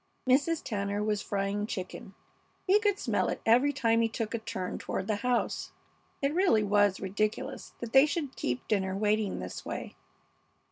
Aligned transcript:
Mrs. 0.27 0.63
Tanner 0.63 1.03
was 1.03 1.21
frying 1.21 1.67
chicken. 1.67 2.15
He 2.65 2.79
could 2.79 2.97
smell 2.97 3.29
it 3.29 3.39
every 3.45 3.71
time 3.71 4.01
he 4.01 4.09
took 4.09 4.33
a 4.33 4.39
turn 4.39 4.79
toward 4.79 5.05
the 5.05 5.17
house. 5.17 5.73
It 6.23 6.33
really 6.33 6.63
was 6.63 6.99
ridiculous 6.99 7.73
that 7.81 7.93
they 7.93 8.07
should 8.07 8.35
keep 8.35 8.67
dinner 8.67 8.97
waiting 8.97 9.37
this 9.37 9.63
way. 9.63 9.95